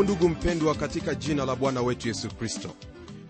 [0.00, 2.70] kusalimu ndugu mpendwa katika jina la bwana wetu yesu kristo.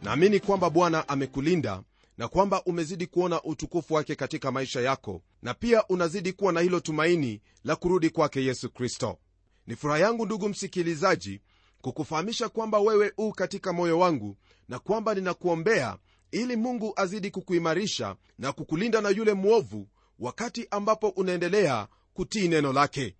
[0.02, 1.82] Naamini kwamba bwana amekulinda
[2.18, 6.80] na kwamba umezidi kuona utukufu wake katika maisha yako na pia unazidi kuwa na hilo
[6.80, 9.18] tumaini la kurudi kwake yesu kristo.
[9.66, 11.40] Ni furaha yangu ndugu msikilizaji
[11.80, 14.36] kukufahamisha kwamba wewe u katika moyo wangu
[14.68, 15.96] na kwamba ninakuombea
[16.32, 23.16] ili mungu azidi kukuimarisha na kukulinda na yule mwovu wakati ambapo unaendelea kutii neno lake.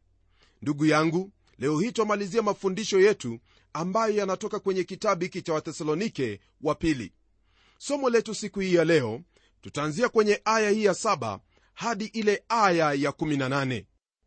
[0.63, 3.39] Ndugu yangu leo hii twamalizia mafundisho yetu
[3.73, 7.13] ambayo yanatoka kwenye kitabu hiki cha wathesalonike wa pili.
[7.79, 9.21] Somo letu siku hii ya leo
[9.61, 11.39] tutaanzia kwenye aya hii ya 7
[11.75, 13.85] hadi ile aya ya 18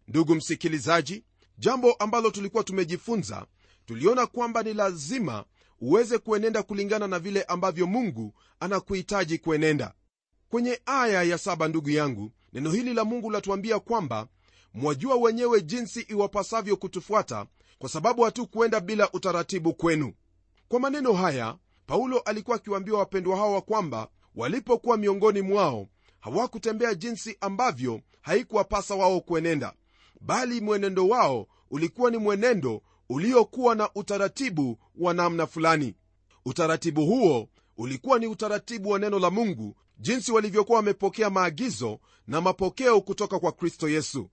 [0.08, 1.24] ndugu msikilizaji
[1.58, 3.46] jambo ambalo tulikuwa tumejifunza
[3.86, 5.46] tuliona kwamba ni lazima
[5.82, 9.94] uweze kuenenda kulingana na vile ambavyo mungu anakuhitaji kuenenda.
[10.50, 14.28] Kwenye aya ya 7 ndugu yangu neno hili la mungu latuambia kwamba
[14.74, 17.46] mwajua wenyewe jinsi iwapasavyo kutufuata
[17.80, 20.14] kwa sababu hatukuenda bila utaratibu kwenu.
[20.68, 25.88] Kwa maneno haya paulo alikuwa akiwaambia wapendwa hawa kwamba walipokuwa miongoni mwao
[26.20, 29.74] hawakutembea jinsi ambavyo haikuwapasa wao kuenenda
[30.22, 35.96] bali mwenendo wao ulikuwa ni mwenendo uliokuwa na utaratibu wa namna fulani.
[36.46, 43.02] Utaratibu huo ulikuwa ni utaratibu wa neno la mungu jinsi walivyokuwa wamepokea maagizo na mapokeo
[43.02, 44.30] kutoka kwa kristo yesu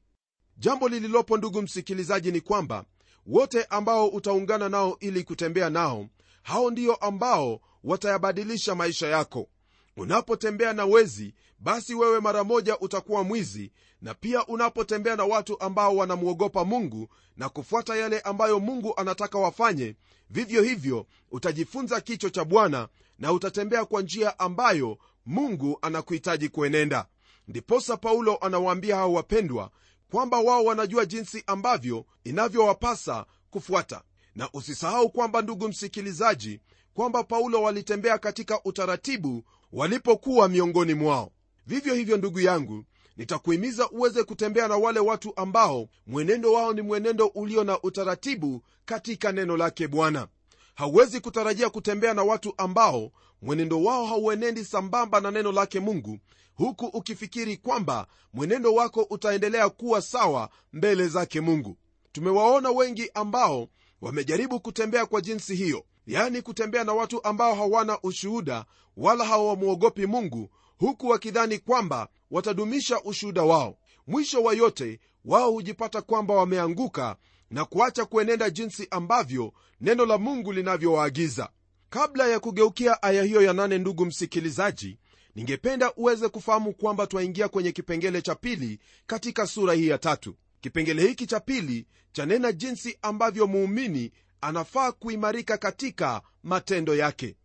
[0.60, 2.84] jambo lililopo ndugu msikilizaji ni kwamba
[3.26, 6.06] wote ambao utaungana nao ili kutembea nao
[6.42, 9.48] hao ndio ambao watayabadilisha maisha yako.
[9.96, 13.72] Unapotembea na wezi basi wewe mara moja utakuwa mwizi
[14.02, 19.96] na pia unapotembea na watu ambao wanamwogopa mungu na kufuata yale ambayo mungu anataka wafanye
[20.30, 22.88] vivyo hivyo utajifunza kicho cha bwana
[23.18, 27.06] na utatembea kwa njia ambayo mungu anakuhitaji kuenenda.
[27.48, 29.70] Ndiposa paulo anawaambia hao wapendwa
[30.10, 34.02] kwamba wao wanajua jinsi ambavyo inavyowapasa kufuata.
[34.34, 36.60] Na usisahau kwamba ndugu msikilizaji
[36.94, 41.32] kwamba paulo walitembea katika utaratibu walipokuwa miongoni mwao.
[41.66, 42.84] Vivyo hivyo ndugu yangu
[43.16, 49.32] nitakuhimiza uweze kutembea na wale watu ambao mwenendo wao ni mwenendo ulio na utaratibu katika
[49.32, 50.28] neno lake bwana.
[50.74, 53.10] Hauwezi kutarajia kutembea na watu ambao
[53.42, 56.18] mwenendo wao hauenendi sambamba na neno lake mungu
[56.54, 61.76] huku ukifikiri kwamba mwenendo wako utaendelea kuwa sawa mbele zake mungu.
[62.12, 63.68] Tumewaona wengi ambao
[64.00, 68.64] wamejaribu kutembea kwa jinsi hiyo yaani kutembea na watu ambao hawana ushuhuda
[68.96, 73.78] wala hawamwogopi mungu huku wakidhani kwamba watadumisha ushuhuda wao.
[74.06, 77.16] Mwisho wa yote wao hujipata kwamba wameanguka
[77.50, 81.48] na kuacha kuenenda jinsi ambavyo neno la mungu linavyowaagiza
[81.90, 84.98] kabla ya kugeukia aya hiyo ya nane ndugu msikilizaji
[85.34, 90.34] ningependa uweze kufahamu kwamba twaingia kwenye kipengele cha pili katika sura hii ya tatu.
[90.60, 97.36] Kipengele hiki cha pili chanena jinsi ambavyo muumini anafaa kuimarika katika matendo yake.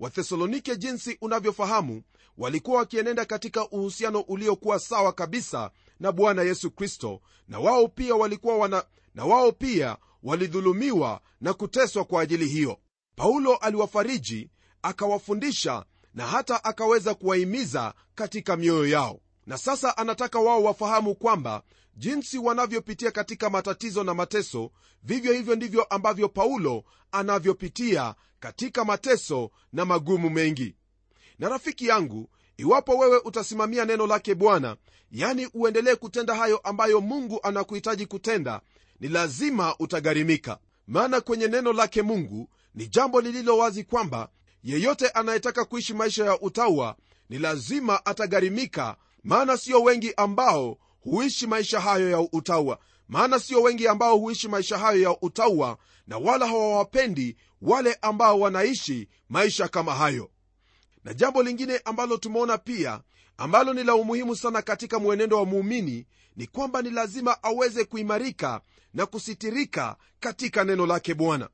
[0.00, 2.02] Wathesalonike jinsi unavyofahamu
[2.38, 5.70] walikuwa wakienenda katika uhusiano uliokuwa sawa kabisa
[6.00, 8.84] na bwana yesu kristo na wao pia walikuwa wana,
[9.14, 12.78] na wao pia walidhulumiwa na kuteswa kwa ajili hiyo
[13.16, 14.50] paulo aliwafariji
[14.82, 15.84] akawafundisha
[16.14, 19.20] na hata akaweza kuwahimiza katika mioyo yao.
[19.46, 21.62] Na sasa anataka wao wafahamu kwamba
[21.96, 24.70] jinsi wanavyopitia katika matatizo na mateso
[25.02, 30.74] vivyo hivyo ndivyo ambavyo paulo anavyopitia katika mateso na magumu mengi.
[31.38, 34.76] Na rafiki yangu iwapo wewe utasimamia neno lake bwana
[35.10, 38.60] yani uendelee kutenda hayo ambayo mungu anakuhitaji kutenda
[39.00, 40.58] ni lazima utagharimika.
[40.86, 44.28] Maana kwenye neno lake mungu ni jambo lililo wazi kwamba
[44.62, 46.96] yeyote anayetaka kuishi maisha ya utawa
[47.28, 52.78] ni lazima atagharimika maana sio wengi ambao huishi maisha hayo ya utawa.
[53.08, 59.08] Maana sio wengi ambao huishi maisha hayo ya utawa na wala hawawapendi wale ambao wanaishi
[59.28, 60.30] maisha kama hayo.
[61.04, 63.00] Na jambo lingine ambalo tumeona pia
[63.36, 66.06] ambalo ni la umuhimu sana katika mwenendo wa muumini
[66.36, 68.60] ni kwamba ni lazima aweze kuimarika
[68.94, 71.48] na kusitirika katika neno lake bwana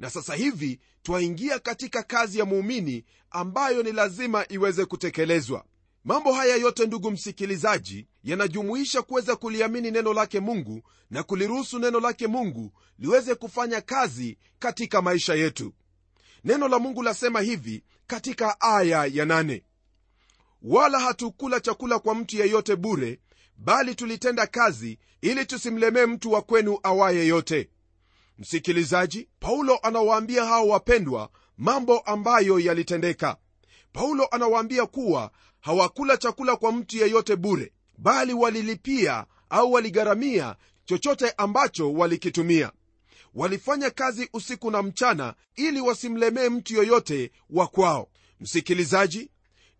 [0.00, 5.64] na sasa hivi twaingia katika kazi ya muumini ambayo ni lazima iweze kutekelezwa.
[6.04, 12.26] Mambo haya yote ndugu msikilizaji yanajumuisha kuweza kuliamini neno lake mungu na kuliruhusu neno lake
[12.26, 15.72] mungu liweze kufanya kazi katika maisha yetu.
[16.44, 19.64] Neno la mungu lasema hivi katika aya ya nane.
[20.62, 23.20] Wala hatukula chakula kwa mtu yeyote bure
[23.56, 27.68] bali tulitenda kazi ili tusimlemee mtu wa kwenu awaye yote
[28.40, 33.36] msikilizaji paulo anawaambia hao wapendwa mambo ambayo yalitendeka.
[33.92, 41.92] Paulo anawaambia kuwa hawakula chakula kwa mtu yeyote bure bali walilipia au waligharamia chochote ambacho
[41.92, 42.72] walikitumia.
[43.34, 48.08] Walifanya kazi usiku na mchana ili wasimlemee mtu yoyote wa kwao.
[48.40, 49.30] Msikilizaji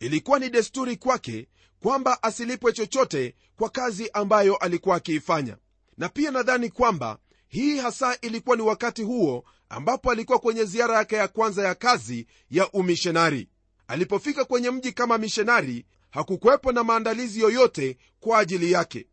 [0.00, 1.48] ilikuwa ni desturi kwake
[1.82, 5.56] kwamba asilipwe chochote kwa kazi ambayo alikuwa akiifanya.
[5.98, 7.18] Na pia nadhani kwamba
[7.50, 12.26] hii hasa ilikuwa ni wakati huo ambapo alikuwa kwenye ziara yake ya kwanza ya kazi
[12.50, 13.48] ya umishonari
[13.88, 19.06] alipofika kwenye mji kama mishonari hakukuwepo na maandalizi yoyote kwa ajili yake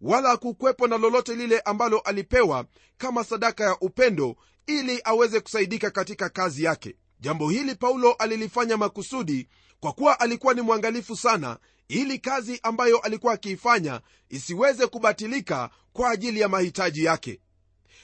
[0.00, 2.64] wala hakukuwepo na lolote lile ambalo alipewa
[2.98, 4.36] kama sadaka ya upendo
[4.66, 6.96] ili aweze kusaidika katika kazi yake.
[7.20, 9.48] Jambo hili paulo alilifanya makusudi
[9.80, 16.40] kwa kuwa alikuwa ni mwangalifu sana ili kazi ambayo alikuwa akiifanya isiweze kubatilika kwa ajili
[16.40, 17.40] ya mahitaji yake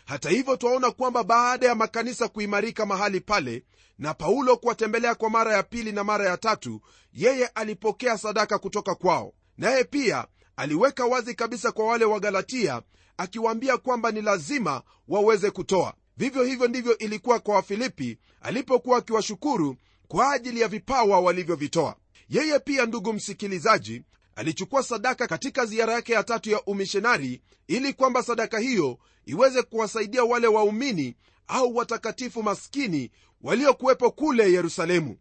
[0.09, 3.65] hata hivyo twaona kwamba baada ya makanisa kuimarika mahali pale
[3.99, 6.81] na paulo kuwatembelea kwa mara ya pili na mara ya tatu
[7.13, 9.33] yeye alipokea sadaka kutoka kwao.
[9.59, 10.27] Naye pia
[10.57, 12.83] aliweka wazi kabisa kwa wale wa galatia
[13.17, 15.95] akiwaambia kwamba ni lazima waweze kutoa.
[16.17, 19.77] Vivyo hivyo ndivyo ilikuwa kwa wafilipi alipokuwa akiwashukuru
[20.09, 21.97] kwa ajili ya vipawa walivyovitoa.
[22.29, 24.03] Yeye pia ndugu msikilizaji
[24.39, 30.25] alichukua sadaka katika ziara yake ya tatu ya umishonari ili kwamba sadaka hiyo iweze kuwasaidia
[30.25, 31.17] wale waumini
[31.49, 33.11] au watakatifu maskini
[33.43, 35.17] waliokuwepo kule yerusalemu.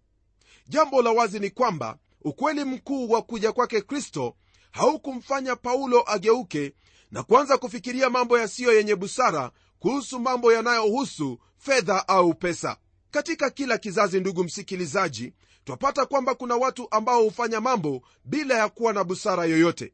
[0.67, 4.35] Jambo la wazi ni kwamba ukweli mkuu wa kuja kwake kristo
[4.71, 6.73] haukumfanya paulo ageuke
[7.11, 12.77] na kuanza kufikiria mambo yasiyo yenye busara kuhusu mambo yanayohusu fedha au pesa.
[13.11, 15.33] Katika kila kizazi ndugu msikilizaji
[15.67, 19.93] twapata kwamba kuna watu ambao hufanya mambo bila ya kuwa na busara yoyote.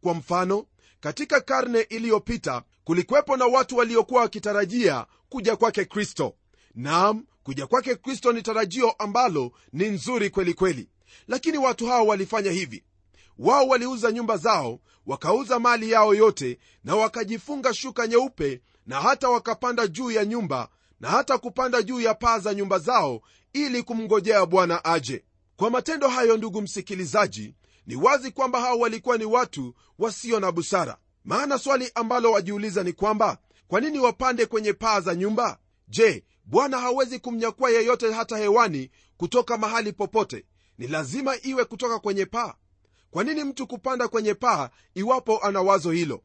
[0.00, 0.66] Kwa mfano
[1.00, 6.34] katika karne iliyopita kulikuwepo na watu waliokuwa wakitarajia kuja kwake kristo.
[6.74, 10.88] Nam kuja kwake kristo ni tarajio ambalo ni nzuri kweli kweli.
[11.28, 12.84] Lakini watu hao walifanya hivi.
[13.38, 19.86] Wao waliuza nyumba zao wakauza mali yao yote na wakajifunga shuka nyeupe na hata wakapanda
[19.86, 20.68] juu ya nyumba
[21.00, 23.20] na hata kupanda juu ya paa za nyumba zao
[23.52, 25.24] ili kumngojea bwana aje.
[25.56, 27.54] Kwa matendo hayo ndugu msikilizaji
[27.86, 30.96] ni wazi kwamba hao walikuwa ni watu wasio na busara.
[31.24, 33.38] Maana swali ambalo wajiuliza ni kwamba
[33.68, 35.58] kwa nini wapande kwenye paa za nyumba?
[35.88, 40.44] Je bwana hawezi kumnyakua yeyote hata hewani kutoka mahali popote?
[40.78, 42.54] Ni lazima iwe kutoka kwenye paa.
[43.10, 46.22] Kwa nini mtu kupanda kwenye paa iwapo ana wazo hilo?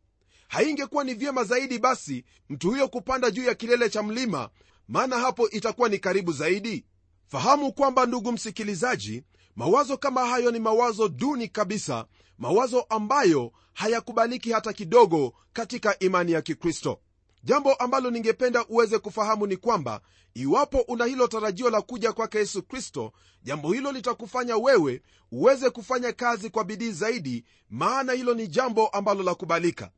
[0.47, 4.49] Haingekuwa ni vyema zaidi basi mtu huyo kupanda juu ya kilele cha mlima
[4.87, 6.85] maana hapo itakuwa ni karibu zaidi
[7.27, 9.23] fahamu kwamba ndugu msikilizaji
[9.55, 12.05] mawazo kama hayo ni mawazo duni kabisa
[12.37, 16.99] mawazo ambayo hayakubaliki hata kidogo katika imani ya kikristo.
[17.43, 20.01] Jambo ambalo ningependa uweze kufahamu ni kwamba
[20.33, 23.11] iwapo una hilo tarajio la kuja kwake yesu kristo
[23.43, 25.01] jambo hilo litakufanya wewe
[25.31, 29.91] uweze kufanya kazi kwa bidii zaidi maana hilo ni jambo ambalo la kubalika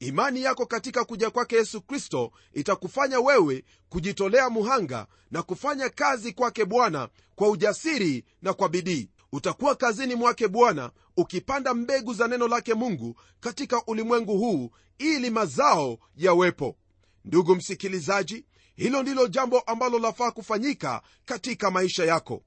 [0.00, 6.64] imani yako katika kuja kwake yesu kristo itakufanya wewe kujitolea muhanga na kufanya kazi kwake
[6.64, 9.10] bwana kwa ujasiri na kwa bidii.
[9.32, 15.98] Utakuwa kazini mwake bwana ukipanda mbegu za neno lake mungu katika ulimwengu huu ili mazao
[16.16, 16.76] yawepo.
[17.24, 18.44] Ndugu msikilizaji
[18.76, 22.42] hilo ndilo jambo ambalo lafaa kufanyika katika maisha yako.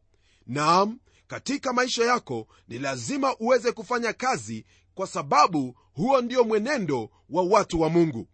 [0.47, 7.43] Naam katika maisha yako ni lazima uweze kufanya kazi kwa sababu huo ndio mwenendo wa
[7.43, 8.27] watu wa mungu.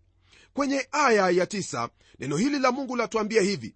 [0.53, 1.89] Kwenye aya ya tisa,
[2.19, 3.75] neno hili la mungu latuambia hivi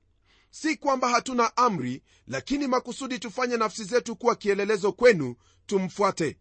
[0.51, 5.35] si kwamba hatuna amri lakini makusudi tufanye nafsi zetu kuwa kielelezo kwenu
[5.65, 6.37] tumfuate.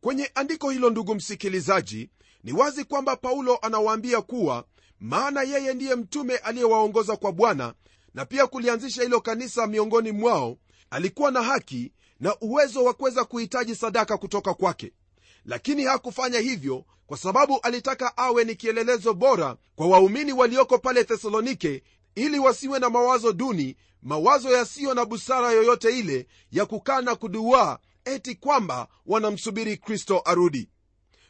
[0.00, 2.10] Kwenye andiko hilo ndugu msikilizaji
[2.44, 4.64] ni wazi kwamba paulo anawaambia kuwa
[5.00, 7.74] maana yeye ndiye mtume aliyewaongoza kwa bwana
[8.14, 10.58] na pia kulianzisha hilo kanisa miongoni mwao
[10.90, 14.92] alikuwa na haki na uwezo wa kuweza kuhitaji sadaka kutoka kwake
[15.46, 21.82] lakini hakufanya hivyo kwa sababu alitaka awe ni kielelezo bora kwa waumini walioko pale thesalonike
[22.14, 27.78] ili wasiwe na mawazo duni mawazo yasiyo na busara yoyote ile ya kukaa na kuduaa
[28.04, 30.68] eti kwamba wanamsubiri kristo arudi.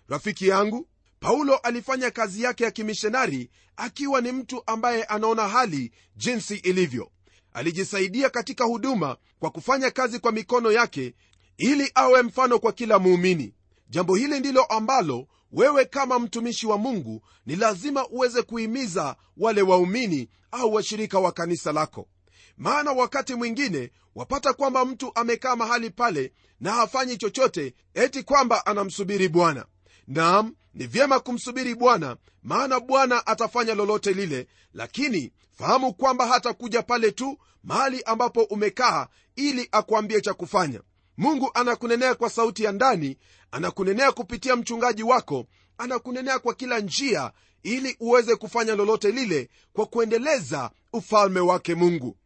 [0.08, 0.88] Rafiki yangu
[1.20, 7.10] paulo alifanya kazi yake ya kimishonari akiwa ni mtu ambaye anaona hali jinsi ilivyo.
[7.52, 11.14] Alijisaidia katika huduma kwa kufanya kazi kwa mikono yake
[11.58, 13.54] ili awe mfano kwa kila muumini
[13.88, 20.28] jambo hili ndilo ambalo wewe kama mtumishi wa mungu ni lazima uweze kuhimiza wale waumini
[20.50, 22.08] au washirika wa kanisa lako.
[22.56, 29.28] Maana wakati mwingine wapata kwamba mtu amekaa mahali pale na hafanyi chochote eti kwamba anamsubiri
[29.28, 29.66] bwana.
[30.06, 37.10] Nam ni vyema kumsubiri bwana maana bwana atafanya lolote lile lakini fahamu kwamba hatakuja pale
[37.12, 40.80] tu mahali ambapo umekaa ili akuambie cha kufanya
[41.16, 43.18] mungu anakunenea kwa sauti ya ndani
[43.50, 45.46] anakunenea kupitia mchungaji wako
[45.78, 47.32] anakunenea kwa kila njia
[47.62, 52.16] ili uweze kufanya lolote lile kwa kuendeleza ufalme wake mungu.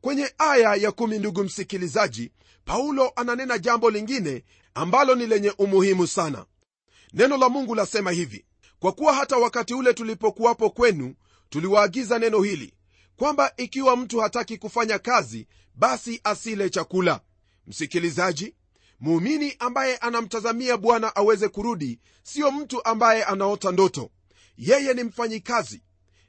[0.00, 2.32] Kwenye aya ya kumi ndugu msikilizaji
[2.64, 6.46] paulo ananena jambo lingine ambalo ni lenye umuhimu sana.
[7.12, 8.44] Neno la mungu lasema hivi
[8.78, 11.14] kwa kuwa hata wakati ule tulipokuwapo kwenu
[11.48, 12.74] tuliwaagiza neno hili
[13.16, 17.20] kwamba ikiwa mtu hataki kufanya kazi basi asile chakula
[17.68, 18.54] msikilizaji
[19.00, 24.10] muumini ambaye anamtazamia bwana aweze kurudi siyo mtu ambaye anaota ndoto.
[24.58, 25.82] Yeye ni mfanyikazi.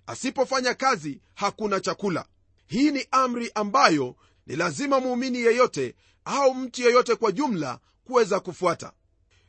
[0.07, 2.25] Asipofanya kazi hakuna chakula.
[2.67, 4.15] Hii ni amri ambayo
[4.47, 8.91] ni lazima muumini yeyote au mtu yeyote kwa jumla kuweza kufuata.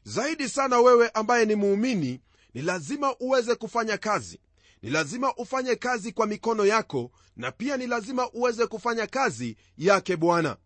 [0.04, 2.20] Zaidi sana wewe ambaye ni muumini
[2.54, 4.40] ni lazima uweze kufanya kazi.
[4.82, 10.16] Ni lazima ufanye kazi kwa mikono yako na pia ni lazima uweze kufanya kazi yake
[10.16, 10.56] bwana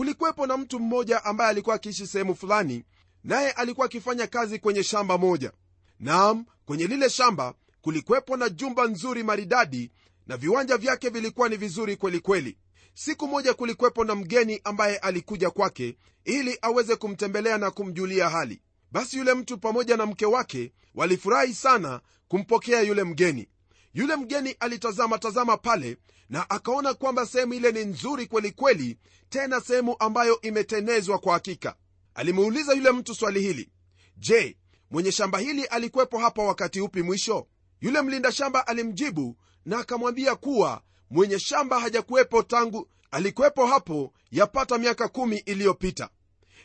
[0.00, 2.84] kulikuwepo na mtu mmoja ambaye alikuwa akiishi sehemu fulani
[3.24, 5.52] naye alikuwa akifanya kazi kwenye shamba moja.
[6.00, 9.90] Naam kwenye lile shamba kulikuwepo na jumba nzuri maridadi
[10.26, 12.58] na viwanja vyake vilikuwa ni vizuri kwelikweli kweli.
[12.94, 18.62] siku moja kulikuwepo na mgeni ambaye alikuja kwake ili aweze kumtembelea na kumjulia hali.
[18.92, 23.48] Basi yule mtu pamoja na mke wake walifurahi sana kumpokea yule mgeni
[23.96, 25.96] yule mgeni alitazama tazama pale
[26.28, 28.98] na akaona kwamba sehemu ile ni nzuri kwelikweli kweli,
[29.28, 31.74] tena sehemu ambayo imetenezwa kwa hakika.
[32.14, 33.70] Alimuuliza yule mtu swali hili
[34.16, 34.58] je
[34.90, 37.46] mwenye shamba hili alikuwepo hapa wakati upi mwisho?
[37.80, 45.08] Yule mlinda shamba alimjibu na akamwambia kuwa mwenye shamba hajakuwepo tangu alikuwepo hapo yapata miaka
[45.08, 46.08] kumi iliyopita.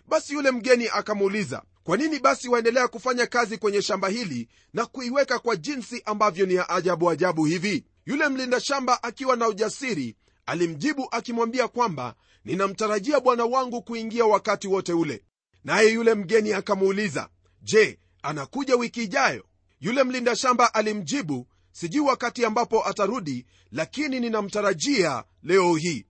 [0.07, 5.39] Basi yule mgeni akamuuliza kwa nini basi waendelea kufanya kazi kwenye shamba hili na kuiweka
[5.39, 7.85] kwa jinsi ambavyo ni ya ajabu ajabu hivi?
[8.05, 14.93] Yule mlinda shamba akiwa na ujasiri alimjibu akimwambia kwamba ninamtarajia bwana wangu kuingia wakati wote
[14.93, 15.23] ule.
[15.63, 17.29] Naye yule mgeni akamuuliza
[17.61, 19.45] je anakuja wiki ijayo?
[19.79, 26.05] Yule mlinda shamba alimjibu sijui wakati ambapo atarudi lakini ninamtarajia leo hii.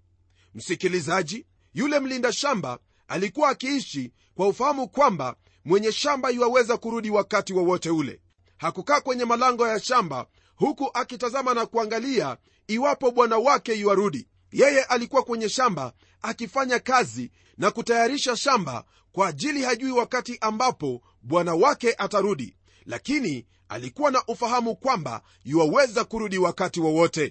[0.56, 7.89] Msikilizaji yule mlinda shamba alikuwa akiishi kwa ufahamu kwamba mwenye shamba yuwaweza kurudi wakati wowote
[7.89, 8.22] wa ule.
[8.58, 12.38] Hakukaa kwenye malango ya shamba huku akitazama na kuangalia
[12.68, 19.63] iwapo bwana wake iwarudi yeye alikuwa kwenye shamba akifanya kazi na kutayarisha shamba kwa ajili
[19.63, 22.56] hajui wakati ambapo bwana wake atarudi.
[22.86, 27.24] Lakini alikuwa na ufahamu kwamba yuwaweza kurudi wakati wowote.
[27.24, 27.30] Wa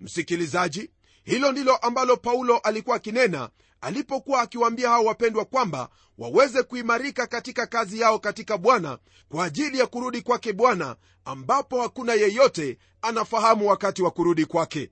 [0.00, 0.90] msikilizaji
[1.24, 3.50] hilo ndilo ambalo paulo alikuwa akinena
[3.86, 5.88] alipokuwa akiwaambia hao wapendwa kwamba
[6.18, 12.14] waweze kuimarika katika kazi yao katika bwana kwa ajili ya kurudi kwake bwana ambapo hakuna
[12.14, 14.90] yeyote anafahamu wakati wa kurudi kwake.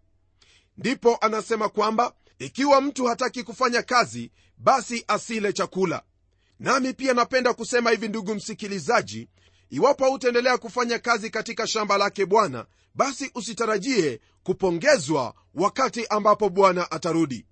[0.78, 6.02] Ndipo anasema kwamba ikiwa mtu hataki kufanya kazi basi asile chakula.
[6.58, 9.28] Nami pia napenda kusema hivi ndugu msikilizaji
[9.70, 17.46] iwapo hautaendelea kufanya kazi katika shamba lake bwana basi usitarajie kupongezwa wakati ambapo bwana atarudi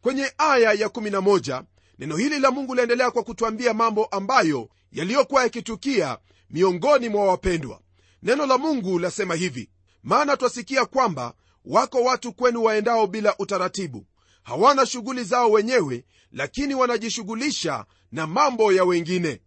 [0.00, 1.62] kwenye aya ya 11
[1.98, 6.18] neno hili la mungu laendelea kwa kutwambia mambo ambayo yaliyokuwa yakitukia
[6.50, 7.80] miongoni mwa wapendwa.
[8.22, 9.70] Neno la mungu lasema hivi
[10.02, 14.06] maana twasikia kwamba wako watu kwenu waendao bila utaratibu.
[14.42, 19.40] Hawana shughuli zao wenyewe lakini wanajishughulisha na mambo ya wengine.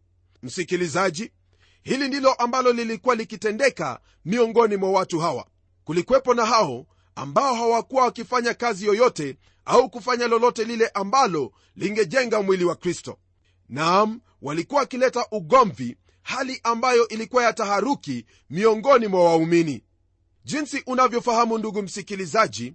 [0.43, 1.31] Msikilizaji
[1.83, 5.45] hili ndilo ambalo lilikuwa likitendeka miongoni mwa watu hawa.
[5.83, 12.65] Kulikuwepo na hao ambao hawakuwa wakifanya kazi yoyote au kufanya lolote lile ambalo lingejenga mwili
[12.65, 13.17] wa kristo.
[13.69, 19.83] Naam walikuwa wakileta ugomvi hali ambayo ilikuwa ya taharuki miongoni mwa waumini.
[20.45, 22.73] Jinsi unavyofahamu ndugu msikilizaji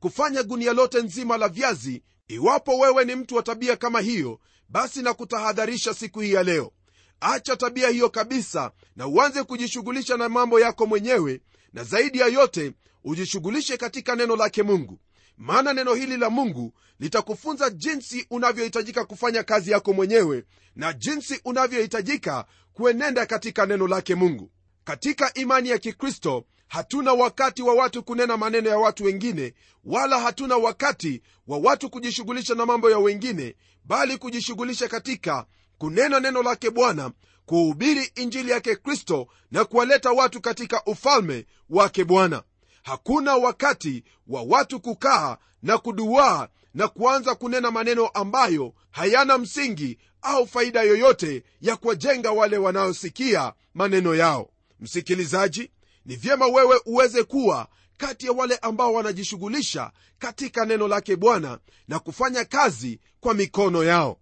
[0.00, 5.02] kufanya gunia lote nzima la viazi iwapo wewe ni mtu wa tabia kama hiyo basi
[5.02, 6.72] na kutahadharisha siku hii ya leo.
[7.20, 11.40] Acha tabia hiyo kabisa na uanze kujishughulisha na mambo yako mwenyewe
[11.72, 12.72] na zaidi ya yote
[13.06, 14.98] ujishughulishe katika neno lake mungu.
[15.36, 20.44] Maana neno hili la mungu litakufunza jinsi unavyohitajika kufanya kazi yako mwenyewe
[20.76, 24.50] na jinsi unavyohitajika kuenenda katika neno lake mungu.
[24.84, 30.56] Katika imani ya kikristo hatuna wakati wa watu kunena maneno ya watu wengine wala hatuna
[30.56, 35.46] wakati wa watu kujishughulisha na mambo ya wengine bali kujishughulisha katika
[35.78, 37.10] kunena neno lake bwana
[37.46, 42.42] kuhubiri injili yake kristo na kuwaleta watu katika ufalme wake bwana
[42.86, 50.46] hakuna wakati wa watu kukaa na kuduaa na kuanza kunena maneno ambayo hayana msingi au
[50.46, 54.50] faida yoyote ya kuwajenga wale wanaosikia maneno yao.
[54.80, 55.70] Msikilizaji
[56.04, 61.98] ni vyema wewe uweze kuwa kati ya wale ambao wanajishughulisha katika neno lake bwana na
[61.98, 64.18] kufanya kazi kwa mikono yao.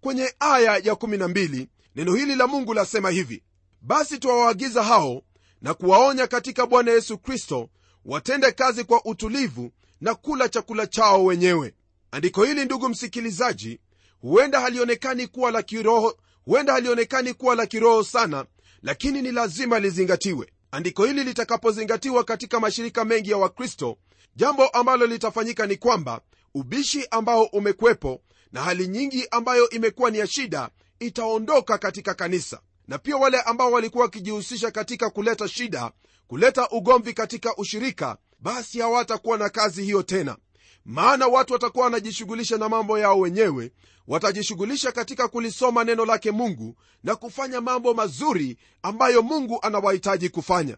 [0.00, 1.66] Kwenye aya ya 12
[1.96, 3.42] neno hili la mungu lasema hivi
[3.82, 5.22] basi twawaagiza hao
[5.62, 7.68] na kuwaonya katika bwana yesu kristo
[8.04, 11.74] watende kazi kwa utulivu na kula chakula chao wenyewe.
[12.10, 13.80] Andiko hili ndugu msikilizaji
[14.20, 18.44] huenda halionekani kuwa la kiroho huenda halionekani kuwa la kiroho sana
[18.82, 20.52] lakini ni lazima lizingatiwe.
[20.70, 23.96] Andiko hili litakapozingatiwa katika mashirika mengi ya wakristo
[24.36, 26.20] jambo ambalo litafanyika ni kwamba
[26.54, 28.20] ubishi ambao umekwepo
[28.52, 32.60] na hali nyingi ambayo imekuwa ni ya shida itaondoka katika kanisa
[32.92, 35.92] na pia wale ambao walikuwa wakijihusisha katika kuleta shida
[36.26, 40.36] kuleta ugomvi katika ushirika basi hawatakuwa na kazi hiyo tena.
[40.84, 43.72] Maana watu watakuwa wanajishughulisha na mambo yao wenyewe
[44.06, 50.76] watajishughulisha katika kulisoma neno lake mungu na kufanya mambo mazuri ambayo mungu anawahitaji kufanya.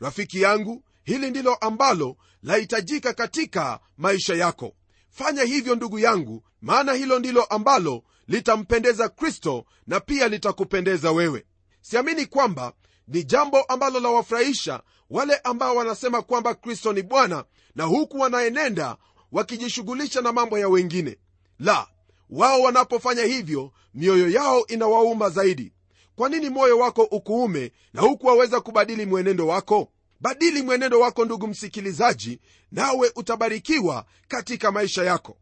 [0.00, 4.74] Rafiki yangu hili ndilo ambalo lahitajika katika maisha yako.
[5.10, 8.02] Fanya hivyo ndugu yangu maana hilo ndilo ambalo
[8.34, 11.46] litampendeza kristo na pia litakupendeza wewe.
[11.80, 12.72] Siamini kwamba
[13.08, 17.44] ni jambo ambalo lawafurahisha wale ambao wanasema kwamba kristo ni bwana
[17.74, 18.96] na huku wanaenenda
[19.32, 21.18] wakijishughulisha na mambo ya wengine.
[21.58, 21.86] La
[22.30, 25.72] wao wanapofanya hivyo mioyo yao inawauma zaidi.
[26.16, 29.92] Kwa nini moyo wako ukuume na huku waweza kubadili mwenendo wako?
[30.20, 32.40] Badili mwenendo wako ndugu msikilizaji
[32.72, 35.36] nawe utabarikiwa katika maisha yako.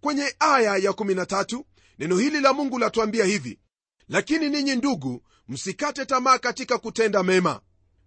[0.00, 1.62] Kwenye aya ya 13
[1.98, 3.58] neno hili la mungu latuambia hivi
[4.08, 7.60] lakini ninyi ndugu msikate tamaa katika kutenda mema.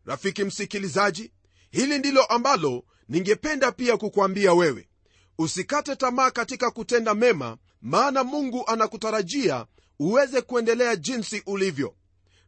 [0.06, 1.31] Rafiki msikilizaji
[1.72, 4.90] hili ndilo ambalo ningependa pia kukwambia wewe.
[5.38, 9.66] Usikate tamaa katika kutenda mema maana mungu anakutarajia
[10.00, 11.96] uweze kuendelea jinsi ulivyo.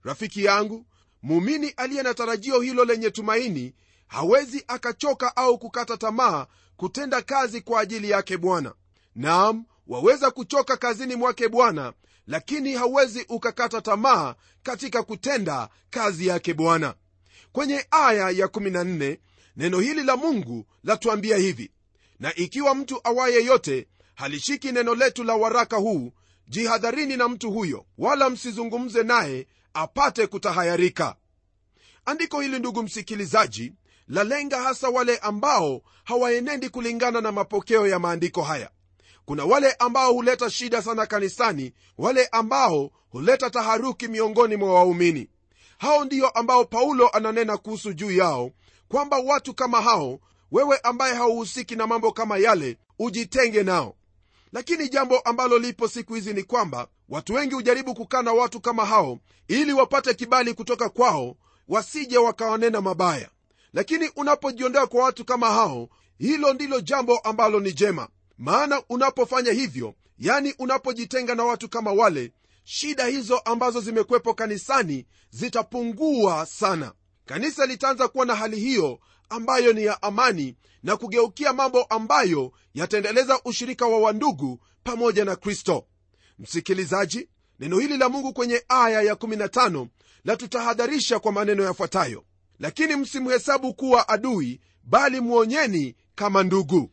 [0.04, 0.86] Rafiki yangu
[1.22, 3.74] muumini aliye na tarajio hilo lenye tumaini
[4.08, 8.74] hawezi akachoka au kukata tamaa kutenda kazi kwa ajili yake bwana.
[9.16, 11.93] Naam waweza kuchoka kazini mwake bwana
[12.28, 16.95] lakini hauwezi ukakata tamaa katika kutenda kazi yake bwana.
[17.52, 19.17] Kwenye aya ya 14
[19.58, 21.71] neno hili la mungu latuambia hivi
[22.19, 26.12] na ikiwa mtu awaye yote halishiki neno letu la waraka huu
[26.47, 31.15] jihadharini na mtu huyo wala msizungumze naye apate kutahayarika.
[32.06, 33.73] Andiko hili ndugu msikilizaji
[34.08, 38.69] lalenga hasa wale ambao hawaenendi kulingana na mapokeo ya maandiko haya
[39.28, 45.30] kuna wale ambao huleta shida sana kanisani wale ambao huleta taharuki miongoni mwa waumini.
[45.78, 48.52] Hao ndiyo ambao paulo ananena kuhusu juu yao
[48.88, 50.20] kwamba watu kama hao
[50.52, 53.96] wewe ambaye hauhusiki na mambo kama yale ujitenge nao.
[54.52, 58.86] Lakini jambo ambalo lipo siku hizi ni kwamba watu wengi hujaribu kukaa na watu kama
[58.86, 61.36] hao ili wapate kibali kutoka kwao
[61.68, 63.30] wasije wakawanena mabaya.
[63.74, 69.93] Lakini unapojiondoa kwa watu kama hao hilo ndilo jambo ambalo ni jema maana unapofanya hivyo
[70.19, 72.32] yani unapojitenga na watu kama wale
[72.63, 76.93] shida hizo ambazo zimekwepo kanisani zitapungua sana.
[77.26, 83.39] Kanisa litaanza kuwa na hali hiyo ambayo ni ya amani na kugeukia mambo ambayo yataendeleza
[83.45, 85.86] ushirika wa wandugu pamoja na kristo.
[86.39, 89.88] Msikilizaji neno hili la mungu kwenye aya ya 15
[90.23, 92.23] latutahadharisha kwa maneno yafuatayo.
[92.60, 96.91] Lakini msimhesabu kuwa adui bali mwonyeni kama ndugu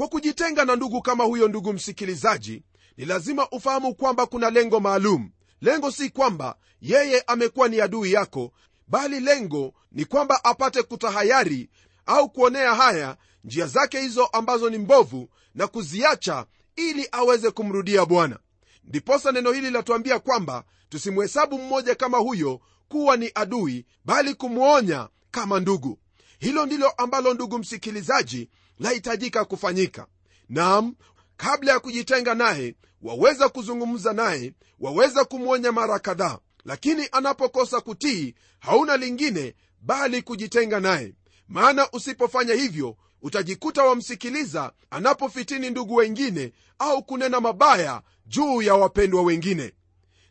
[0.00, 2.62] kwa kujitenga na ndugu kama huyo ndugu msikilizaji
[2.96, 5.30] ni lazima ufahamu kwamba kuna lengo maalum.
[5.60, 8.52] Lengo si kwamba yeye amekuwa ni adui yako
[8.88, 11.70] bali lengo ni kwamba apate kutahayari
[12.06, 18.38] au kuonea haya njia zake hizo ambazo ni mbovu na kuziacha ili aweze kumrudia bwana.
[18.84, 25.60] Ndiposa neno hili latuambia kwamba tusimhesabu mmoja kama huyo kuwa ni adui bali kumwonya kama
[25.60, 25.98] ndugu.
[26.38, 28.48] Hilo ndilo ambalo ndugu msikilizaji
[28.80, 30.06] lahitajika kufanyika.
[30.48, 30.94] Nam
[31.36, 36.38] kabla ya kujitenga naye waweza kuzungumza naye waweza kumwonya mara kadhaa.
[36.64, 41.14] Lakini anapokosa kutii hauna lingine bali kujitenga naye.
[41.48, 49.72] Maana usipofanya hivyo utajikuta wamsikiliza anapofitini ndugu wengine au kunena mabaya juu ya wapendwa wengine.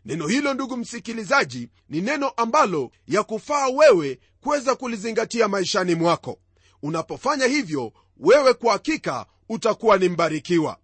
[0.06, 6.40] Neno hilo ndugu msikilizaji ni neno ambalo ya kufaa wewe kuweza kulizingatia maishani mwako
[6.84, 10.78] unapofanya hivyo wewe kwa hakika utakuwa ni mbarikiwa.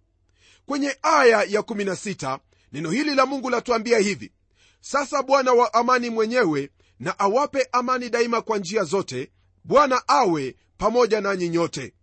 [0.66, 2.38] Kwenye aya ya 16
[2.72, 4.32] neno hili la mungu latuambia hivi
[4.80, 9.30] sasa bwana wa amani mwenyewe na awape amani daima kwa njia zote
[9.64, 11.94] bwana awe pamoja nanyi nyote.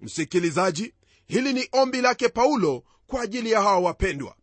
[0.00, 0.94] Msikilizaji
[1.26, 4.36] hili ni ombi lake paulo kwa ajili ya hawa wapendwa.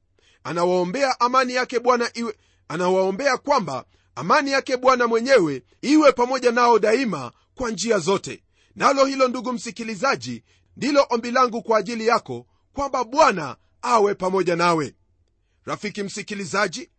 [0.44, 7.32] Anawaombea amani yake bwana iwe anawaombea kwamba amani yake bwana mwenyewe iwe pamoja nao daima
[7.56, 8.44] kwa njia zote
[8.76, 10.44] nalo hilo ndugu msikilizaji
[10.78, 14.96] ndilo ombi langu kwa ajili yako kwamba bwana awe pamoja nawe.
[15.66, 16.90] Rafiki msikilizaji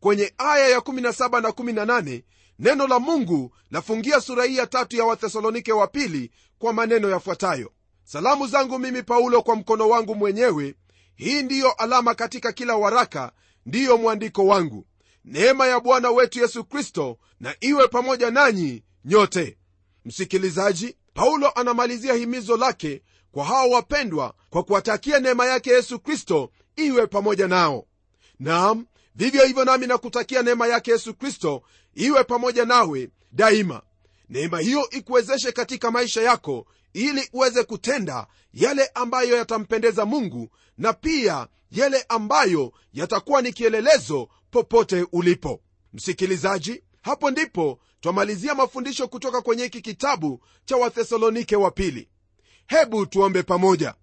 [0.00, 2.22] kwenye aya ya 17 na 18
[2.58, 7.72] neno la mungu lafungia sura hii ya tatu ya wathesalonike wa pili kwa maneno yafuatayo.
[8.04, 10.74] Salamu zangu mimi paulo kwa mkono wangu mwenyewe
[11.14, 13.32] hii ndiyo alama katika kila waraka
[13.66, 14.86] ndiyo mwandiko wangu.
[15.24, 19.58] Neema ya bwana wetu yesu kristo na iwe pamoja nanyi nyote.
[20.04, 23.02] Msikilizaji paulo anamalizia himizo lake
[23.32, 27.86] kwa hao wapendwa kwa kuwatakia neema yake yesu kristo iwe pamoja nao.
[28.40, 31.62] Nam vivyo hivyo nami nakutakia neema yake yesu kristo
[31.94, 33.82] iwe pamoja nawe daima.
[34.28, 41.46] Neema hiyo ikuwezeshe katika maisha yako ili uweze kutenda yale ambayo yatampendeza mungu na pia
[41.70, 45.60] yale ambayo yatakuwa ni kielelezo popote ulipo.
[45.92, 52.08] Msikilizaji hapo ndipo twamalizia mafundisho kutoka kwenye hiki kitabu cha wathesalonike wa pili.
[52.66, 53.94] Hebu tuombe pamoja.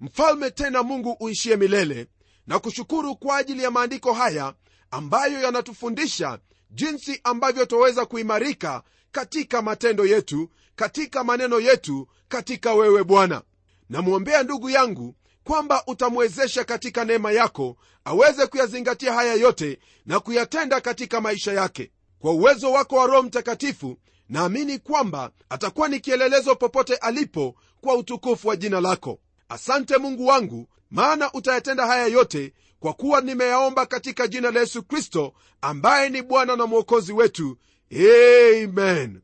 [0.00, 2.06] Mfalme tena mungu uishie milele
[2.46, 4.54] na kushukuru kwa ajili ya maandiko haya
[4.90, 6.38] ambayo yanatufundisha
[6.70, 13.42] jinsi ambavyo twaweza kuimarika katika matendo yetu katika maneno yetu katika wewe bwana.
[13.88, 15.14] Namwombea ndugu yangu
[15.44, 22.32] kwamba utamwezesha katika neema yako aweze kuyazingatia haya yote na kuyatenda katika maisha yake kwa
[22.32, 23.96] uwezo wako wa roho mtakatifu
[24.28, 29.18] naamini kwamba atakuwa ni kielelezo popote alipo kwa utukufu wa jina lako.
[29.48, 35.32] Asante mungu wangu maana utayatenda haya yote kwa kuwa nimeyaomba katika jina la yesu kristo
[35.60, 37.58] ambaye ni bwana na mwokozi wetu.
[37.92, 39.20] Amen.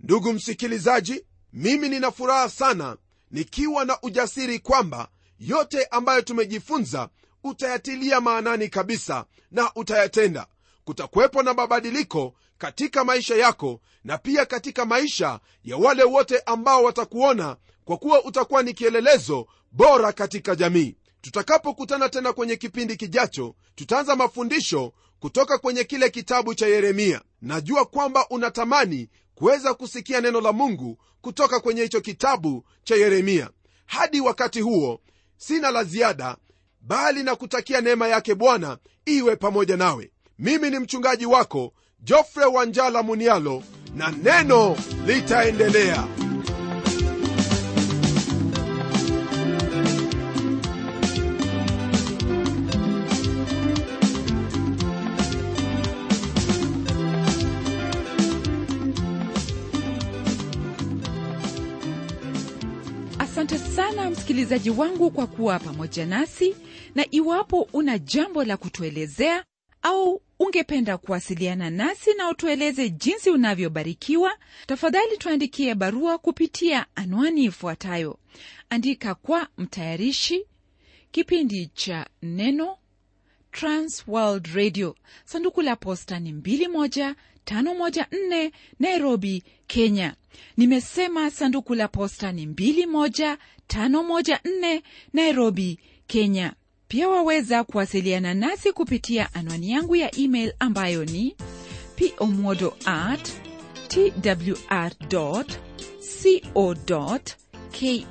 [0.00, 2.96] Ndugu msikilizaji mimi nina furaha sana
[3.30, 5.08] nikiwa na ujasiri kwamba
[5.40, 7.08] yote ambayo tumejifunza
[7.44, 10.46] utayatilia maanani kabisa na utayatenda
[10.84, 17.56] kutakuwepo na mabadiliko katika maisha yako na pia katika maisha ya wale wote ambao watakuona
[17.84, 20.96] kwa kuwa utakuwa ni kielelezo bora katika jamii.
[21.20, 27.20] Tutakapokutana tena kwenye kipindi kijacho tutaanza mafundisho kutoka kwenye kile kitabu cha yeremia.
[27.42, 33.50] Najua kwamba unatamani kuweza kusikia neno la mungu kutoka kwenye hicho kitabu cha yeremia.
[33.86, 35.00] Hadi wakati huo
[35.36, 36.36] sina la ziada
[36.80, 43.02] bali na kutakia neema yake bwana iwe pamoja nawe mimi ni mchungaji wako jofre wanjala
[43.02, 43.62] munialo
[43.94, 46.08] na neno litaendelea.
[63.18, 66.56] Asante sana msikilizaji wangu kwa kuwa pamoja nasi
[66.94, 69.44] na iwapo una jambo la kutuelezea
[69.82, 74.38] au ungependa kuwasiliana nasi na utueleze jinsi unavyobarikiwa?
[74.66, 78.18] Tafadhali tuandikie barua kupitia anwani ifuatayo.
[78.70, 80.44] Andika kwa mtayarishi
[81.10, 82.76] kipindi cha neno
[83.52, 84.96] transworld radio.
[85.24, 90.14] Sanduku la posta ni 21514 nairobi kenya.
[90.56, 96.52] Nimesema sanduku la posta ni 21514 nairobi kenya
[96.88, 101.36] pia waweza kuwasiliana nasi kupitia anwani yangu ya email ambayo ni
[102.16, 103.32] pomodo at
[103.88, 105.44] twr co
[107.72, 108.06] ke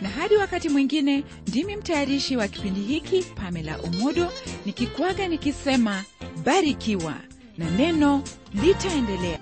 [0.00, 4.32] na hadi wakati mwingine ndimi mtayarishi wa kipindi hiki pamela omodo
[4.66, 6.04] nikikwaga nikisema
[6.44, 7.14] barikiwa
[7.58, 8.22] na neno
[8.54, 9.38] litaendelea